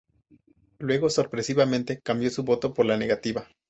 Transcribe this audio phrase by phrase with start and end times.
[0.79, 3.47] Luego sorpresivamente cambió su voto por la negativa.